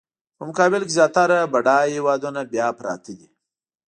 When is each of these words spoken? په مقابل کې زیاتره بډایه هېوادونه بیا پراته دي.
په 0.35 0.43
مقابل 0.49 0.81
کې 0.85 0.95
زیاتره 0.97 1.37
بډایه 1.53 1.93
هېوادونه 1.97 2.39
بیا 2.53 2.67
پراته 2.77 3.11
دي. 3.19 3.27